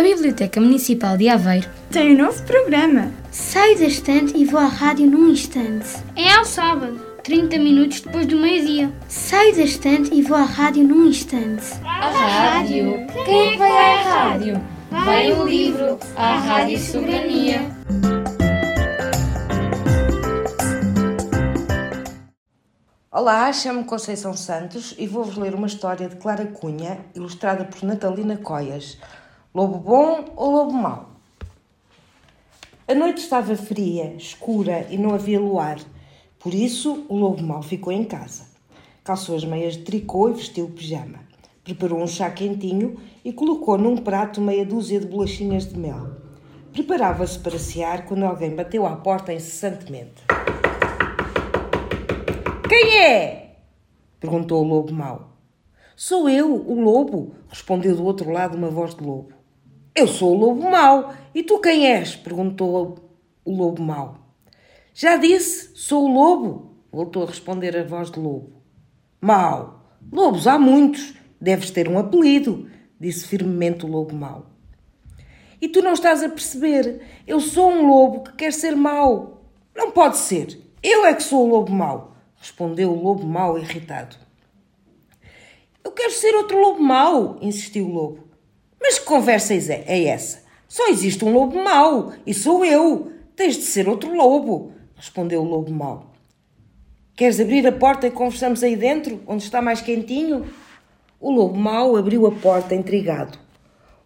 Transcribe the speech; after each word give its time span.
A 0.00 0.02
Biblioteca 0.02 0.58
Municipal 0.62 1.18
de 1.18 1.28
Aveiro 1.28 1.68
tem 1.90 2.14
um 2.14 2.24
novo 2.24 2.42
programa. 2.44 3.12
Saio 3.30 3.78
da 3.78 3.84
estante 3.84 4.34
e 4.34 4.46
vou 4.46 4.58
à 4.58 4.64
rádio 4.64 5.06
num 5.06 5.28
instante. 5.28 5.88
É 6.16 6.32
ao 6.32 6.44
sábado, 6.46 6.98
30 7.22 7.58
minutos 7.58 8.00
depois 8.00 8.26
do 8.26 8.38
meio-dia. 8.38 8.90
Saio 9.08 9.54
da 9.54 9.60
estante 9.60 10.14
e 10.14 10.22
vou 10.22 10.38
à 10.38 10.44
rádio 10.44 10.84
num 10.84 11.04
instante. 11.04 11.66
A 11.84 12.08
rádio? 12.08 13.06
Quem 13.26 13.48
é 13.48 13.52
que 13.52 13.58
vai 13.58 13.70
à 13.70 14.02
rádio? 14.02 14.60
Vai 14.90 15.32
o 15.32 15.44
livro, 15.44 15.98
à 16.16 16.38
Rádio 16.38 16.78
Soberania. 16.78 17.60
Olá, 23.12 23.52
chamo-me 23.52 23.84
Conceição 23.84 24.34
Santos 24.34 24.94
e 24.96 25.06
vou-vos 25.06 25.36
ler 25.36 25.54
uma 25.54 25.66
história 25.66 26.08
de 26.08 26.16
Clara 26.16 26.46
Cunha, 26.46 27.00
ilustrada 27.14 27.66
por 27.66 27.82
Natalina 27.82 28.38
Coias. 28.38 28.96
Lobo 29.52 29.78
bom 29.78 30.26
ou 30.36 30.52
lobo 30.52 30.72
mau? 30.72 31.10
A 32.86 32.94
noite 32.94 33.18
estava 33.18 33.56
fria, 33.56 34.14
escura 34.14 34.86
e 34.88 34.96
não 34.96 35.12
havia 35.12 35.40
luar. 35.40 35.80
Por 36.38 36.54
isso, 36.54 37.04
o 37.08 37.16
lobo 37.16 37.42
mau 37.42 37.60
ficou 37.60 37.92
em 37.92 38.04
casa. 38.04 38.44
Calçou 39.02 39.34
as 39.34 39.44
meias 39.44 39.76
de 39.76 39.82
tricô 39.82 40.28
e 40.28 40.34
vestiu 40.34 40.66
o 40.66 40.70
pijama. 40.70 41.18
Preparou 41.64 42.00
um 42.00 42.06
chá 42.06 42.30
quentinho 42.30 42.96
e 43.24 43.32
colocou 43.32 43.76
num 43.76 43.96
prato 43.96 44.40
meia 44.40 44.64
dúzia 44.64 45.00
de 45.00 45.08
bolachinhas 45.08 45.66
de 45.66 45.76
mel. 45.76 46.12
Preparava-se 46.72 47.36
para 47.40 47.58
cear 47.58 48.04
quando 48.04 48.22
alguém 48.22 48.54
bateu 48.54 48.86
à 48.86 48.94
porta 48.94 49.32
incessantemente. 49.32 50.22
Quem 52.68 52.98
é? 52.98 53.56
perguntou 54.20 54.62
o 54.62 54.68
lobo 54.68 54.92
mau. 54.92 55.30
Sou 55.96 56.28
eu, 56.28 56.54
o 56.54 56.80
lobo, 56.80 57.34
respondeu 57.48 57.96
do 57.96 58.04
outro 58.04 58.30
lado 58.30 58.56
uma 58.56 58.70
voz 58.70 58.94
de 58.94 59.02
lobo. 59.02 59.39
Eu 60.00 60.08
sou 60.08 60.34
o 60.34 60.38
lobo 60.38 60.70
mau. 60.70 61.14
E 61.34 61.42
tu 61.42 61.60
quem 61.60 61.86
és? 61.86 62.16
perguntou 62.16 63.10
o 63.44 63.54
lobo 63.54 63.82
mau. 63.82 64.16
Já 64.94 65.18
disse, 65.18 65.72
sou 65.74 66.06
o 66.06 66.14
lobo, 66.14 66.74
voltou 66.90 67.22
a 67.22 67.26
responder 67.26 67.76
a 67.76 67.84
voz 67.84 68.10
de 68.10 68.18
lobo. 68.18 68.62
Mau. 69.20 69.84
Lobos 70.10 70.46
há 70.46 70.58
muitos. 70.58 71.12
Deves 71.38 71.70
ter 71.70 71.86
um 71.86 71.98
apelido, 71.98 72.70
disse 72.98 73.28
firmemente 73.28 73.84
o 73.84 73.88
lobo 73.90 74.16
mau. 74.16 74.46
E 75.60 75.68
tu 75.68 75.82
não 75.82 75.92
estás 75.92 76.22
a 76.22 76.30
perceber. 76.30 77.02
Eu 77.26 77.38
sou 77.38 77.70
um 77.70 77.86
lobo 77.86 78.22
que 78.22 78.32
quer 78.36 78.54
ser 78.54 78.74
mau. 78.74 79.44
Não 79.76 79.90
pode 79.90 80.16
ser. 80.16 80.58
Eu 80.82 81.04
é 81.04 81.12
que 81.12 81.22
sou 81.22 81.46
o 81.46 81.50
lobo 81.50 81.72
mau, 81.72 82.16
respondeu 82.36 82.90
o 82.90 83.02
lobo 83.02 83.26
mau 83.26 83.58
irritado. 83.58 84.16
Eu 85.84 85.92
quero 85.92 86.12
ser 86.12 86.34
outro 86.36 86.58
lobo 86.58 86.82
mau, 86.82 87.36
insistiu 87.42 87.86
o 87.86 87.92
lobo. 87.92 88.29
Mas 88.80 88.98
que 88.98 89.04
conversa 89.04 89.54
é 89.54 90.04
essa? 90.04 90.42
Só 90.66 90.88
existe 90.88 91.24
um 91.24 91.32
lobo 91.32 91.62
mau 91.62 92.12
e 92.26 92.32
sou 92.32 92.64
eu. 92.64 93.12
Tens 93.36 93.56
de 93.56 93.62
ser 93.62 93.88
outro 93.88 94.14
lobo, 94.14 94.72
respondeu 94.96 95.42
o 95.42 95.48
lobo 95.48 95.70
mau. 95.70 96.12
Queres 97.16 97.40
abrir 97.40 97.66
a 97.66 97.72
porta 97.72 98.06
e 98.06 98.10
conversamos 98.10 98.62
aí 98.62 98.76
dentro, 98.76 99.20
onde 99.26 99.42
está 99.42 99.60
mais 99.60 99.80
quentinho? 99.80 100.46
O 101.20 101.30
lobo 101.30 101.56
mau 101.56 101.96
abriu 101.96 102.26
a 102.26 102.32
porta 102.32 102.74
intrigado. 102.74 103.38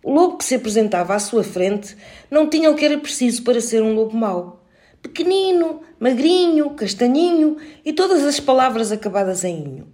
O 0.03 0.13
lobo 0.13 0.37
que 0.37 0.45
se 0.45 0.57
apresentava 0.57 1.15
à 1.15 1.19
sua 1.19 1.45
frente 1.45 1.97
não 2.31 2.49
tinha 2.49 2.71
o 2.71 2.75
que 2.75 2.85
era 2.85 2.99
preciso 2.99 3.43
para 3.45 3.61
ser 3.61 3.83
um 3.83 3.95
lobo 3.95 4.17
mau. 4.17 4.65
Pequenino, 5.01 5.83
magrinho, 6.01 6.71
castanhinho 6.71 7.57
e 7.85 7.93
todas 7.93 8.25
as 8.25 8.41
palavras 8.41 8.91
acabadas 8.91 9.45
em 9.45 9.65
inho. 9.65 9.89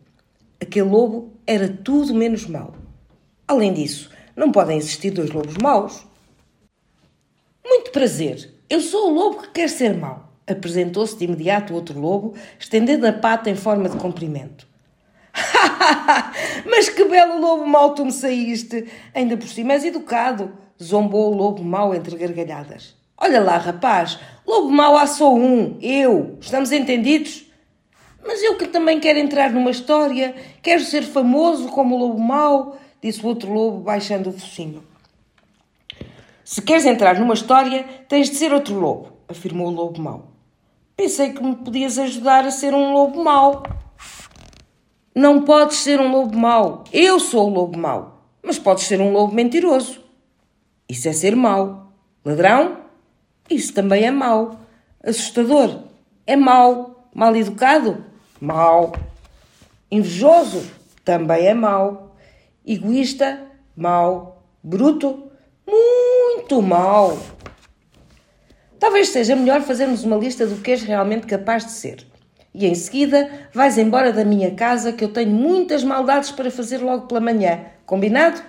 Aquele 0.61 0.89
lobo 0.89 1.33
era 1.47 1.69
tudo 1.69 2.15
menos 2.15 2.47
mau. 2.47 2.75
Além 3.47 3.73
disso, 3.73 4.11
não 4.41 4.51
podem 4.51 4.79
existir 4.79 5.11
dois 5.11 5.31
lobos 5.31 5.55
maus. 5.63 6.07
Muito 7.63 7.91
prazer. 7.91 8.55
Eu 8.71 8.81
sou 8.81 9.11
o 9.11 9.15
lobo 9.15 9.43
que 9.43 9.51
quer 9.51 9.69
ser 9.69 9.95
mau. 9.95 10.31
Apresentou-se 10.47 11.17
de 11.17 11.27
imediato 11.27 11.73
o 11.73 11.77
outro 11.77 12.01
lobo, 12.01 12.35
estendendo 12.59 13.07
a 13.07 13.13
pata 13.13 13.51
em 13.51 13.55
forma 13.55 13.89
de 13.89 13.99
cumprimento. 13.99 14.67
Mas 16.65 16.89
que 16.89 17.05
belo 17.05 17.39
lobo 17.39 17.67
mau 17.67 17.95
tu 17.95 18.05
me 18.05 18.13
saíste! 18.13 18.89
Ainda 19.15 19.37
por 19.37 19.47
cima 19.47 19.75
és 19.75 19.85
educado, 19.85 20.51
zombou 20.83 21.33
o 21.33 21.37
lobo 21.37 21.63
mau 21.63 21.95
entre 21.95 22.17
gargalhadas. 22.17 22.97
Olha 23.19 23.41
lá, 23.41 23.59
rapaz, 23.59 24.19
lobo 24.47 24.71
mau 24.71 24.97
há 24.97 25.07
só 25.07 25.33
um, 25.33 25.79
eu. 25.83 26.39
Estamos 26.41 26.73
entendidos? 26.73 27.45
Mas 28.27 28.43
eu 28.43 28.57
que 28.57 28.67
também 28.67 28.99
quero 28.99 29.19
entrar 29.19 29.51
numa 29.51 29.71
história, 29.71 30.35
quero 30.63 30.83
ser 30.83 31.03
famoso 31.03 31.69
como 31.69 31.95
o 31.95 31.99
lobo 31.99 32.19
mau, 32.19 32.80
disse 33.03 33.23
o 33.25 33.29
outro 33.29 33.53
lobo, 33.53 33.81
baixando 33.81 34.31
o 34.31 34.33
focinho. 34.33 34.83
Se 36.45 36.61
queres 36.61 36.85
entrar 36.85 37.19
numa 37.19 37.35
história, 37.35 37.85
tens 38.09 38.29
de 38.29 38.37
ser 38.37 38.53
outro 38.53 38.75
lobo, 38.75 39.13
afirmou 39.29 39.69
o 39.69 39.71
lobo 39.71 40.01
mau. 40.01 40.33
Pensei 40.97 41.33
que 41.33 41.43
me 41.43 41.57
podias 41.57 41.99
ajudar 41.99 42.45
a 42.45 42.51
ser 42.51 42.75
um 42.75 42.93
lobo 42.93 43.23
mau. 43.23 43.63
Não 45.15 45.45
podes 45.45 45.79
ser 45.79 46.01
um 46.01 46.11
lobo 46.11 46.37
mau. 46.37 46.85
Eu 46.93 47.19
sou 47.19 47.49
o 47.49 47.55
lobo 47.55 47.79
mau. 47.79 48.21
Mas 48.43 48.59
podes 48.59 48.85
ser 48.85 49.01
um 49.01 49.13
lobo 49.13 49.35
mentiroso. 49.35 50.01
Isso 50.89 51.09
é 51.09 51.13
ser 51.13 51.35
mau. 51.35 51.93
Ladrão? 52.25 52.79
Isso 53.49 53.73
também 53.73 54.05
é 54.05 54.11
mau. 54.11 54.61
Assustador? 55.03 55.85
É 56.27 56.37
mau. 56.37 57.07
Mal 57.15 57.35
educado? 57.35 58.05
Mau. 58.41 58.93
Invejoso? 59.91 60.71
Também 61.05 61.47
é 61.47 61.55
mau. 61.55 62.10
Egoísta? 62.67 63.41
Mau. 63.75 64.43
Bruto? 64.63 65.31
Muito 65.67 66.61
mau. 66.61 67.19
Talvez 68.79 69.09
seja 69.09 69.35
melhor 69.35 69.63
fazermos 69.63 70.05
uma 70.05 70.17
lista 70.17 70.47
do 70.47 70.57
que 70.57 70.71
és 70.71 70.83
realmente 70.83 71.27
capaz 71.27 71.65
de 71.65 71.73
ser. 71.73 72.07
E 72.53 72.67
em 72.67 72.75
seguida 72.75 73.49
vais 73.55 73.79
embora 73.79 74.13
da 74.13 74.25
minha 74.25 74.51
casa 74.55 74.93
que 74.93 75.05
eu 75.05 75.13
tenho 75.13 75.31
muitas 75.31 75.85
maldades 75.85 76.31
para 76.31 76.51
fazer 76.51 76.79
logo 76.79 77.07
pela 77.07 77.21
manhã. 77.21 77.61
Combinado? 77.87 78.43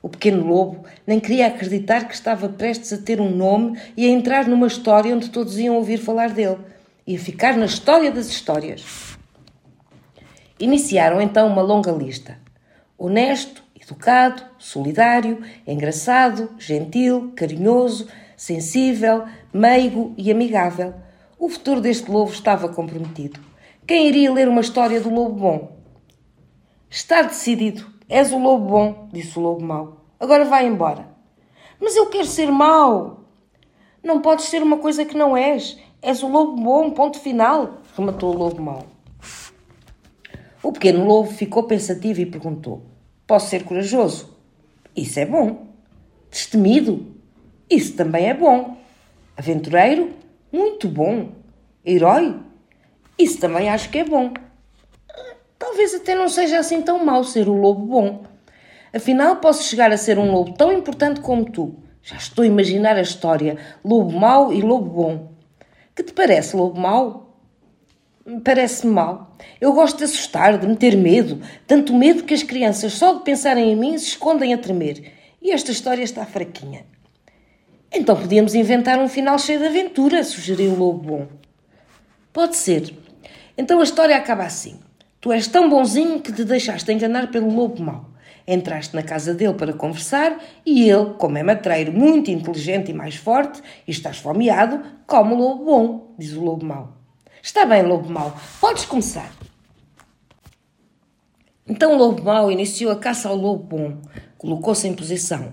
O 0.00 0.08
pequeno 0.08 0.46
lobo 0.46 0.84
nem 1.06 1.18
queria 1.18 1.48
acreditar 1.48 2.06
que 2.06 2.14
estava 2.14 2.48
prestes 2.48 2.92
a 2.92 2.98
ter 2.98 3.20
um 3.20 3.30
nome 3.30 3.78
e 3.96 4.06
a 4.06 4.10
entrar 4.10 4.46
numa 4.46 4.66
história 4.66 5.14
onde 5.14 5.28
todos 5.28 5.58
iam 5.58 5.76
ouvir 5.76 5.98
falar 5.98 6.30
dele. 6.30 6.58
Ia 7.06 7.18
ficar 7.18 7.56
na 7.56 7.66
história 7.66 8.10
das 8.10 8.28
histórias. 8.28 8.84
Iniciaram 10.60 11.20
então 11.20 11.48
uma 11.48 11.62
longa 11.62 11.90
lista. 11.90 12.38
Honesto, 12.98 13.62
educado, 13.80 14.42
solidário, 14.58 15.40
engraçado, 15.64 16.50
gentil, 16.58 17.32
carinhoso, 17.36 18.08
sensível, 18.36 19.24
meigo 19.52 20.12
e 20.18 20.32
amigável. 20.32 20.92
O 21.38 21.48
futuro 21.48 21.80
deste 21.80 22.10
lobo 22.10 22.32
estava 22.32 22.68
comprometido. 22.68 23.38
Quem 23.86 24.08
iria 24.08 24.32
ler 24.32 24.48
uma 24.48 24.60
história 24.60 25.00
do 25.00 25.08
lobo 25.08 25.36
bom? 25.36 25.76
Está 26.90 27.22
decidido. 27.22 27.86
És 28.08 28.32
o 28.32 28.38
lobo 28.38 28.66
bom, 28.66 29.08
disse 29.12 29.38
o 29.38 29.42
lobo 29.42 29.64
mau. 29.64 30.04
Agora 30.18 30.44
vai 30.44 30.66
embora. 30.66 31.08
Mas 31.78 31.94
eu 31.94 32.06
quero 32.06 32.26
ser 32.26 32.50
mau. 32.50 33.20
Não 34.02 34.20
podes 34.20 34.46
ser 34.46 34.60
uma 34.62 34.78
coisa 34.78 35.04
que 35.04 35.16
não 35.16 35.36
és. 35.36 35.78
És 36.02 36.22
o 36.22 36.28
lobo 36.28 36.60
bom, 36.60 36.90
ponto 36.90 37.20
final, 37.20 37.78
rematou 37.96 38.34
o 38.34 38.38
lobo 38.38 38.60
mau. 38.60 38.84
O 40.62 40.72
pequeno 40.72 41.04
lobo 41.04 41.30
ficou 41.30 41.64
pensativo 41.64 42.20
e 42.20 42.26
perguntou: 42.26 42.82
Posso 43.26 43.48
ser 43.48 43.64
corajoso? 43.64 44.36
Isso 44.96 45.20
é 45.20 45.26
bom. 45.26 45.68
Destemido? 46.30 47.14
Isso 47.70 47.94
também 47.94 48.28
é 48.28 48.34
bom. 48.34 48.76
Aventureiro? 49.36 50.10
Muito 50.50 50.88
bom. 50.88 51.32
Herói? 51.84 52.40
Isso 53.18 53.38
também 53.38 53.68
acho 53.68 53.90
que 53.90 53.98
é 53.98 54.04
bom. 54.04 54.32
Talvez 55.58 55.94
até 55.94 56.14
não 56.14 56.28
seja 56.28 56.58
assim 56.58 56.82
tão 56.82 57.04
mau 57.04 57.22
ser 57.22 57.48
o 57.48 57.52
lobo 57.52 57.86
bom. 57.86 58.24
Afinal, 58.92 59.36
posso 59.36 59.64
chegar 59.64 59.92
a 59.92 59.96
ser 59.96 60.18
um 60.18 60.32
lobo 60.32 60.54
tão 60.54 60.72
importante 60.72 61.20
como 61.20 61.44
tu. 61.44 61.76
Já 62.02 62.16
estou 62.16 62.42
a 62.42 62.46
imaginar 62.46 62.96
a 62.96 63.02
história: 63.02 63.58
lobo 63.84 64.18
mau 64.18 64.52
e 64.52 64.60
lobo 64.60 64.90
bom. 64.90 65.32
Que 65.94 66.02
te 66.02 66.12
parece, 66.12 66.56
lobo 66.56 66.80
mau? 66.80 67.27
Parece-me 68.44 68.92
mal. 68.92 69.36
Eu 69.58 69.72
gosto 69.72 69.98
de 69.98 70.04
assustar, 70.04 70.58
de 70.58 70.66
meter 70.66 70.96
medo. 70.96 71.40
Tanto 71.66 71.94
medo 71.94 72.24
que 72.24 72.34
as 72.34 72.42
crianças, 72.42 72.92
só 72.92 73.14
de 73.14 73.24
pensarem 73.24 73.72
em 73.72 73.76
mim, 73.76 73.96
se 73.96 74.08
escondem 74.08 74.52
a 74.52 74.58
tremer. 74.58 75.12
E 75.40 75.50
esta 75.50 75.70
história 75.70 76.02
está 76.02 76.26
fraquinha. 76.26 76.84
Então 77.90 78.14
podíamos 78.14 78.54
inventar 78.54 78.98
um 78.98 79.08
final 79.08 79.38
cheio 79.38 79.60
de 79.60 79.66
aventura, 79.66 80.22
sugeriu 80.22 80.72
o 80.72 80.78
lobo 80.78 80.98
bom. 80.98 81.26
Pode 82.30 82.56
ser. 82.56 82.94
Então 83.56 83.80
a 83.80 83.84
história 83.84 84.14
acaba 84.14 84.44
assim. 84.44 84.78
Tu 85.20 85.32
és 85.32 85.46
tão 85.46 85.70
bonzinho 85.70 86.20
que 86.20 86.30
te 86.30 86.44
deixaste 86.44 86.92
enganar 86.92 87.30
pelo 87.30 87.50
lobo 87.50 87.82
mau. 87.82 88.10
Entraste 88.46 88.94
na 88.94 89.02
casa 89.02 89.32
dele 89.32 89.54
para 89.54 89.72
conversar 89.72 90.38
e 90.66 90.88
ele, 90.88 91.14
como 91.18 91.38
é 91.38 91.42
matreiro, 91.42 91.92
muito 91.92 92.30
inteligente 92.30 92.90
e 92.90 92.94
mais 92.94 93.16
forte, 93.16 93.60
e 93.86 93.90
estás 93.90 94.18
fomeado, 94.18 94.82
come 95.06 95.32
o 95.32 95.36
lobo 95.36 95.64
bom, 95.64 96.14
diz 96.18 96.34
o 96.34 96.44
lobo 96.44 96.64
mau. 96.64 96.97
Está 97.42 97.64
bem, 97.64 97.82
lobo 97.82 98.10
mau, 98.10 98.36
podes 98.60 98.84
começar. 98.84 99.32
Então 101.66 101.96
lobo 101.96 102.22
mau 102.22 102.50
iniciou 102.50 102.90
a 102.90 102.96
caça 102.96 103.28
ao 103.28 103.36
lobo 103.36 103.76
bom, 103.76 103.98
colocou-se 104.36 104.86
em 104.86 104.94
posição 104.94 105.52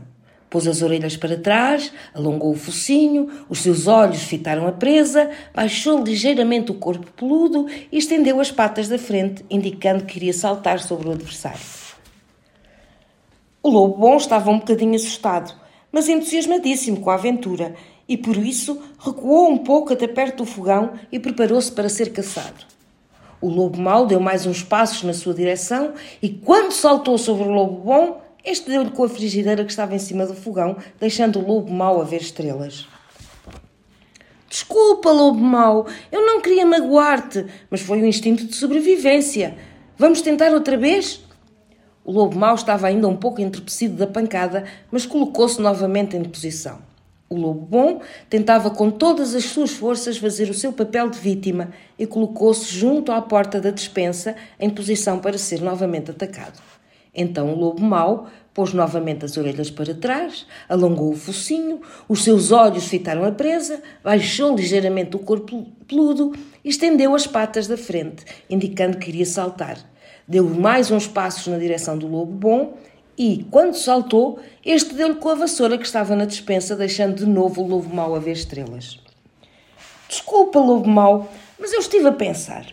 Pôs 0.55 0.67
as 0.67 0.81
orelhas 0.81 1.17
para 1.17 1.37
trás, 1.37 1.91
alongou 2.13 2.51
o 2.53 2.55
focinho, 2.55 3.29
os 3.49 3.59
seus 3.59 3.87
olhos 3.87 4.23
fitaram 4.23 4.65
a 4.65 4.71
presa, 4.71 5.29
baixou 5.53 6.01
ligeiramente 6.01 6.71
o 6.71 6.75
corpo 6.75 7.11
peludo 7.11 7.67
e 7.91 7.97
estendeu 7.97 8.39
as 8.39 8.51
patas 8.51 8.87
da 8.87 8.97
frente, 8.97 9.43
indicando 9.49 10.05
que 10.05 10.17
iria 10.17 10.31
saltar 10.31 10.79
sobre 10.79 11.09
o 11.09 11.11
adversário. 11.11 11.59
O 13.61 13.69
lobo 13.69 13.97
bom 13.97 14.15
estava 14.15 14.49
um 14.49 14.59
bocadinho 14.59 14.95
assustado, 14.95 15.53
mas 15.91 16.07
entusiasmadíssimo 16.07 17.01
com 17.01 17.09
a 17.09 17.15
aventura, 17.15 17.75
e 18.07 18.17
por 18.17 18.37
isso 18.37 18.81
recuou 18.99 19.49
um 19.49 19.57
pouco 19.57 19.93
até 19.93 20.07
perto 20.07 20.37
do 20.37 20.45
fogão 20.45 20.93
e 21.11 21.19
preparou-se 21.19 21.71
para 21.71 21.89
ser 21.89 22.11
caçado. 22.11 22.65
O 23.41 23.49
lobo 23.49 23.79
mau 23.79 24.05
deu 24.05 24.19
mais 24.19 24.45
uns 24.45 24.63
passos 24.63 25.03
na 25.03 25.13
sua 25.13 25.33
direção 25.33 25.93
e, 26.21 26.29
quando 26.29 26.71
saltou 26.71 27.17
sobre 27.17 27.43
o 27.43 27.51
lobo 27.51 27.83
bom, 27.83 28.21
este 28.43 28.69
deu-lhe 28.69 28.91
com 28.91 29.03
a 29.03 29.09
frigideira 29.09 29.63
que 29.63 29.71
estava 29.71 29.95
em 29.95 29.99
cima 29.99 30.25
do 30.25 30.35
fogão, 30.35 30.77
deixando 30.99 31.39
o 31.39 31.47
lobo 31.47 31.71
mau 31.71 31.99
a 31.99 32.03
ver 32.03 32.21
estrelas. 32.21 32.87
Desculpa, 34.47 35.11
lobo 35.11 35.39
mau, 35.39 35.85
eu 36.11 36.25
não 36.25 36.39
queria 36.41 36.65
magoar-te, 36.65 37.45
mas 37.69 37.81
foi 37.81 38.01
um 38.01 38.05
instinto 38.05 38.45
de 38.45 38.55
sobrevivência. 38.55 39.57
Vamos 39.97 40.21
tentar 40.21 40.51
outra 40.53 40.77
vez? 40.77 41.21
O 42.03 42.11
lobo 42.11 42.37
mau 42.37 42.55
estava 42.55 42.87
ainda 42.87 43.07
um 43.07 43.17
pouco 43.17 43.41
entrepecido 43.41 43.97
da 43.97 44.07
pancada, 44.07 44.63
mas 44.91 45.05
colocou-se 45.05 45.59
novamente 45.59 46.15
em 46.15 46.23
posição. 46.23 46.79
O 47.27 47.35
lobo 47.35 47.61
bom 47.61 48.01
tentava 48.29 48.69
com 48.69 48.91
todas 48.91 49.33
as 49.33 49.45
suas 49.45 49.71
forças 49.71 50.17
fazer 50.17 50.49
o 50.49 50.53
seu 50.53 50.71
papel 50.71 51.09
de 51.09 51.17
vítima 51.17 51.71
e 51.97 52.05
colocou-se 52.05 52.65
junto 52.65 53.11
à 53.11 53.21
porta 53.21 53.59
da 53.59 53.71
despensa 53.71 54.35
em 54.59 54.69
posição 54.69 55.17
para 55.19 55.37
ser 55.37 55.59
novamente 55.61 56.11
atacado. 56.11 56.61
Então 57.15 57.51
o 57.51 57.57
lobo 57.57 57.81
mau 57.81 58.27
pôs 58.53 58.73
novamente 58.73 59.25
as 59.25 59.37
orelhas 59.37 59.71
para 59.71 59.93
trás, 59.93 60.45
alongou 60.69 61.11
o 61.11 61.15
focinho, 61.15 61.81
os 62.07 62.23
seus 62.23 62.51
olhos 62.51 62.85
fitaram 62.85 63.25
a 63.25 63.31
presa, 63.31 63.81
baixou 64.03 64.55
ligeiramente 64.55 65.15
o 65.15 65.19
corpo 65.19 65.65
peludo 65.87 66.33
e 66.63 66.69
estendeu 66.69 67.15
as 67.15 67.25
patas 67.25 67.67
da 67.67 67.77
frente, 67.77 68.23
indicando 68.49 68.97
que 68.97 69.09
iria 69.09 69.25
saltar. 69.25 69.77
Deu 70.27 70.43
mais 70.43 70.91
uns 70.91 71.07
passos 71.07 71.47
na 71.47 71.57
direção 71.57 71.97
do 71.97 72.07
lobo 72.07 72.31
bom 72.31 72.77
e, 73.17 73.45
quando 73.49 73.75
saltou, 73.75 74.39
este 74.65 74.93
deu-lhe 74.93 75.15
com 75.15 75.29
a 75.29 75.35
vassoura 75.35 75.77
que 75.77 75.85
estava 75.85 76.15
na 76.15 76.25
despensa, 76.25 76.75
deixando 76.75 77.15
de 77.15 77.25
novo 77.25 77.61
o 77.61 77.67
lobo 77.67 77.93
mau 77.93 78.15
a 78.15 78.19
ver 78.19 78.33
estrelas. 78.33 78.99
Desculpa, 80.07 80.59
lobo 80.59 80.87
mau, 80.87 81.29
mas 81.59 81.73
eu 81.73 81.79
estive 81.79 82.07
a 82.07 82.11
pensar. 82.11 82.65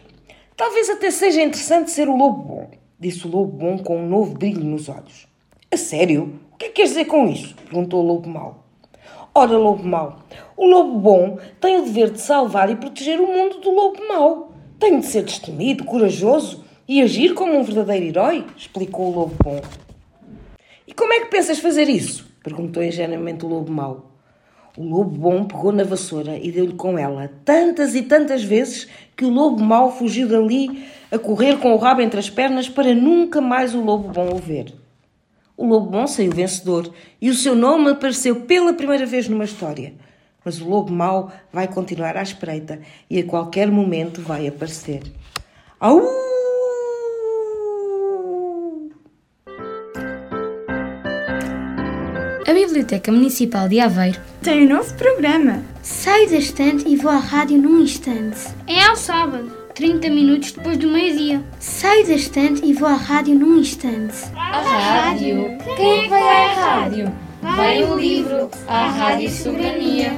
Talvez 0.56 0.90
até 0.90 1.10
seja 1.10 1.42
interessante 1.42 1.90
ser 1.90 2.08
o 2.08 2.16
lobo 2.16 2.42
bom 2.42 2.82
disse 3.02 3.26
o 3.26 3.30
lobo 3.30 3.50
bom 3.50 3.76
com 3.78 3.98
um 3.98 4.08
novo 4.08 4.32
brilho 4.34 4.62
nos 4.62 4.88
olhos. 4.88 5.26
A 5.72 5.76
sério? 5.76 6.38
O 6.52 6.56
que 6.56 6.66
é 6.66 6.68
que 6.68 6.74
queres 6.74 6.92
dizer 6.92 7.06
com 7.06 7.26
isso? 7.26 7.56
perguntou 7.56 8.00
o 8.00 8.06
lobo 8.06 8.28
mau. 8.28 8.64
Ora, 9.34 9.58
lobo 9.58 9.82
mau, 9.82 10.20
o 10.56 10.64
lobo 10.66 11.00
bom 11.00 11.38
tem 11.60 11.78
o 11.78 11.82
dever 11.82 12.10
de 12.10 12.20
salvar 12.20 12.70
e 12.70 12.76
proteger 12.76 13.18
o 13.20 13.26
mundo 13.26 13.58
do 13.58 13.72
lobo 13.72 14.06
mau. 14.06 14.52
Tem 14.78 15.00
de 15.00 15.06
ser 15.06 15.24
destemido, 15.24 15.84
corajoso 15.84 16.62
e 16.86 17.02
agir 17.02 17.34
como 17.34 17.58
um 17.58 17.64
verdadeiro 17.64 18.06
herói, 18.06 18.46
explicou 18.56 19.06
o 19.06 19.14
lobo 19.16 19.34
bom. 19.42 19.60
E 20.92 20.94
como 20.94 21.10
é 21.14 21.20
que 21.20 21.30
pensas 21.30 21.58
fazer 21.58 21.88
isso? 21.88 22.30
perguntou 22.44 22.84
ingenuamente 22.84 23.46
o 23.46 23.48
lobo 23.48 23.72
mau. 23.72 24.12
O 24.76 24.84
lobo 24.84 25.18
bom 25.18 25.44
pegou 25.44 25.72
na 25.72 25.84
vassoura 25.84 26.36
e 26.36 26.52
deu-lhe 26.52 26.74
com 26.74 26.98
ela 26.98 27.30
tantas 27.46 27.94
e 27.94 28.02
tantas 28.02 28.44
vezes 28.44 28.86
que 29.16 29.24
o 29.24 29.30
lobo 29.30 29.64
mau 29.64 29.90
fugiu 29.90 30.28
dali 30.28 30.86
a 31.10 31.18
correr 31.18 31.56
com 31.56 31.72
o 31.72 31.78
rabo 31.78 32.02
entre 32.02 32.20
as 32.20 32.28
pernas 32.28 32.68
para 32.68 32.94
nunca 32.94 33.40
mais 33.40 33.74
o 33.74 33.80
lobo 33.80 34.08
bom 34.08 34.34
o 34.34 34.36
ver. 34.36 34.74
O 35.56 35.64
lobo 35.64 35.88
bom 35.88 36.06
saiu 36.06 36.30
vencedor 36.30 36.92
e 37.18 37.30
o 37.30 37.34
seu 37.34 37.54
nome 37.54 37.88
apareceu 37.88 38.42
pela 38.42 38.74
primeira 38.74 39.06
vez 39.06 39.26
numa 39.30 39.44
história. 39.44 39.94
Mas 40.44 40.60
o 40.60 40.68
lobo 40.68 40.92
mau 40.92 41.32
vai 41.50 41.68
continuar 41.68 42.18
à 42.18 42.22
espreita 42.22 42.80
e 43.08 43.18
a 43.18 43.24
qualquer 43.24 43.70
momento 43.70 44.20
vai 44.20 44.46
aparecer. 44.46 45.00
Au! 45.80 46.31
A 52.46 52.52
Biblioteca 52.52 53.12
Municipal 53.12 53.68
de 53.68 53.78
Aveiro 53.78 54.18
tem 54.42 54.66
um 54.66 54.76
novo 54.76 54.92
programa. 54.94 55.62
Saio 55.82 56.28
da 56.28 56.36
estante 56.36 56.88
e 56.88 56.96
vou 56.96 57.10
à 57.10 57.18
rádio 57.18 57.56
num 57.58 57.80
instante. 57.80 58.48
É 58.66 58.82
ao 58.82 58.96
sábado, 58.96 59.50
30 59.74 60.10
minutos 60.10 60.52
depois 60.52 60.76
do 60.76 60.88
meio-dia. 60.88 61.42
Saio 61.60 62.06
da 62.06 62.14
estante 62.14 62.64
e 62.64 62.72
vou 62.72 62.88
à 62.88 62.94
rádio 62.94 63.36
num 63.36 63.58
instante. 63.58 64.16
A 64.34 64.60
rádio? 64.60 65.56
Quem 65.76 66.00
é 66.00 66.02
que 66.02 66.08
vai 66.08 66.44
à 66.44 66.54
rádio? 66.54 67.12
Vai 67.42 67.84
o 67.84 67.96
livro, 67.96 68.50
à 68.66 68.88
Rádio 68.88 69.30
Soberania. 69.30 70.12